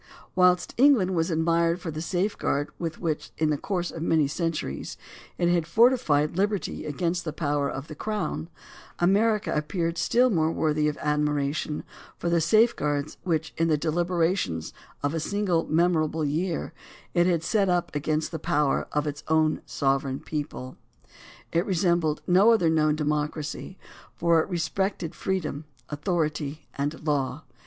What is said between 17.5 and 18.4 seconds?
up against the